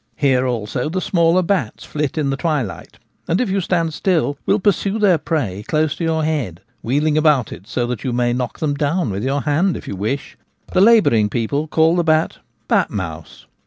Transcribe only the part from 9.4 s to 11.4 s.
81 your hand if you wish. The labouring